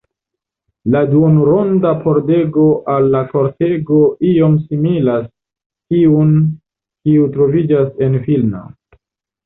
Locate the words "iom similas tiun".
4.33-6.37